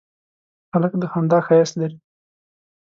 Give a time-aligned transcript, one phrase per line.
[0.71, 1.97] هلک د خندا ښایست لري.